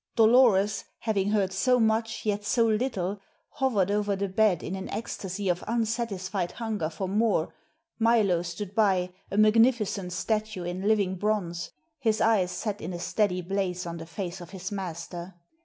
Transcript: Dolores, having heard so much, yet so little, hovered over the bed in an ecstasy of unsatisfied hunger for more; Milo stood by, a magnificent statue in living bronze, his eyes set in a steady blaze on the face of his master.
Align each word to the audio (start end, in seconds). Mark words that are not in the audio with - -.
Dolores, 0.15 0.83
having 1.01 1.29
heard 1.29 1.53
so 1.53 1.79
much, 1.79 2.25
yet 2.25 2.43
so 2.43 2.65
little, 2.67 3.21
hovered 3.51 3.91
over 3.91 4.15
the 4.15 4.27
bed 4.29 4.63
in 4.63 4.73
an 4.73 4.89
ecstasy 4.89 5.47
of 5.47 5.63
unsatisfied 5.67 6.53
hunger 6.53 6.89
for 6.89 7.07
more; 7.07 7.53
Milo 7.99 8.41
stood 8.41 8.73
by, 8.73 9.11
a 9.29 9.37
magnificent 9.37 10.11
statue 10.11 10.63
in 10.63 10.87
living 10.87 11.17
bronze, 11.17 11.69
his 11.99 12.19
eyes 12.19 12.49
set 12.49 12.81
in 12.81 12.93
a 12.93 12.99
steady 12.99 13.43
blaze 13.43 13.85
on 13.85 13.97
the 13.97 14.07
face 14.07 14.41
of 14.41 14.49
his 14.49 14.71
master. 14.71 15.35